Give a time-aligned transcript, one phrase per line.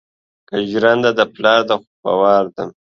[0.47, 2.63] که جرنده دې د پلار ده خو په وار ده